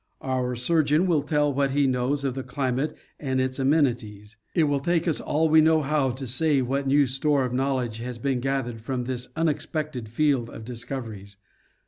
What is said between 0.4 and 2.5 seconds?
surgeon will tell what he knows of the